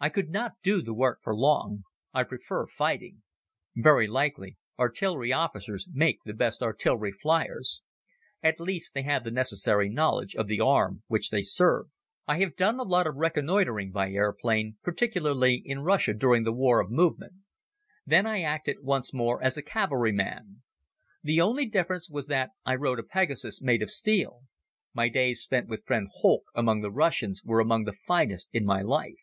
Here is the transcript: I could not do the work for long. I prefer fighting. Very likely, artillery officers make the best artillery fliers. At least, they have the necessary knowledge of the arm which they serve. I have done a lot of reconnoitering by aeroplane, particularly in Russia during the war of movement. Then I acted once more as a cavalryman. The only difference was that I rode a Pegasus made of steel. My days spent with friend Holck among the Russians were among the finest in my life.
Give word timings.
I 0.00 0.10
could 0.10 0.30
not 0.30 0.52
do 0.62 0.80
the 0.80 0.94
work 0.94 1.18
for 1.24 1.34
long. 1.34 1.82
I 2.14 2.22
prefer 2.22 2.68
fighting. 2.68 3.24
Very 3.74 4.06
likely, 4.06 4.56
artillery 4.78 5.32
officers 5.32 5.88
make 5.92 6.18
the 6.24 6.34
best 6.34 6.62
artillery 6.62 7.10
fliers. 7.10 7.82
At 8.40 8.60
least, 8.60 8.94
they 8.94 9.02
have 9.02 9.24
the 9.24 9.32
necessary 9.32 9.88
knowledge 9.88 10.36
of 10.36 10.46
the 10.46 10.60
arm 10.60 11.02
which 11.08 11.30
they 11.30 11.42
serve. 11.42 11.86
I 12.28 12.38
have 12.38 12.54
done 12.54 12.78
a 12.78 12.84
lot 12.84 13.08
of 13.08 13.16
reconnoitering 13.16 13.90
by 13.90 14.12
aeroplane, 14.12 14.76
particularly 14.84 15.60
in 15.64 15.80
Russia 15.80 16.14
during 16.14 16.44
the 16.44 16.52
war 16.52 16.78
of 16.80 16.92
movement. 16.92 17.32
Then 18.06 18.24
I 18.24 18.42
acted 18.42 18.76
once 18.84 19.12
more 19.12 19.42
as 19.42 19.56
a 19.56 19.62
cavalryman. 19.62 20.62
The 21.24 21.40
only 21.40 21.66
difference 21.66 22.08
was 22.08 22.28
that 22.28 22.50
I 22.64 22.76
rode 22.76 23.00
a 23.00 23.02
Pegasus 23.02 23.60
made 23.60 23.82
of 23.82 23.90
steel. 23.90 24.42
My 24.94 25.08
days 25.08 25.42
spent 25.42 25.66
with 25.66 25.82
friend 25.84 26.06
Holck 26.20 26.44
among 26.54 26.82
the 26.82 26.92
Russians 26.92 27.42
were 27.44 27.58
among 27.58 27.82
the 27.82 27.96
finest 28.06 28.48
in 28.52 28.64
my 28.64 28.80
life. 28.80 29.16